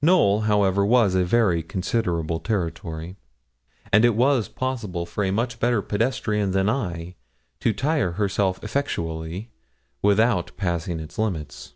Knowl, 0.00 0.42
however, 0.42 0.86
was 0.86 1.16
a 1.16 1.24
very 1.24 1.64
considerable 1.64 2.38
territory, 2.38 3.16
and 3.92 4.04
it 4.04 4.14
was 4.14 4.46
possible 4.46 5.04
for 5.04 5.24
a 5.24 5.32
much 5.32 5.58
better 5.58 5.82
pedestrian 5.82 6.52
than 6.52 6.68
I 6.70 7.16
to 7.58 7.72
tire 7.72 8.12
herself 8.12 8.62
effectually, 8.62 9.50
without 10.00 10.52
passing 10.56 11.00
its 11.00 11.18
limits. 11.18 11.74